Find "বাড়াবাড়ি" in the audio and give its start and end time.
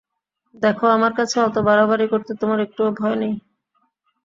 1.67-2.05